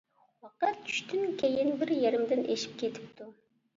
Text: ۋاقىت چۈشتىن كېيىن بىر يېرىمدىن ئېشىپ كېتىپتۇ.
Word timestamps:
ۋاقىت 0.45 0.79
چۈشتىن 0.87 1.37
كېيىن 1.43 1.69
بىر 1.83 1.93
يېرىمدىن 1.99 2.43
ئېشىپ 2.55 2.77
كېتىپتۇ. 2.85 3.29